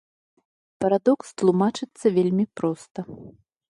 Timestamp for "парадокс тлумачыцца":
0.85-2.05